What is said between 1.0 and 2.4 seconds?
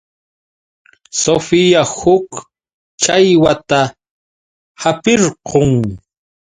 Sofía huk